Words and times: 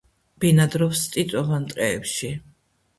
ბინადრობს 0.45 1.05
წიწვოვან 1.17 1.71
ტყეებში. 1.77 2.37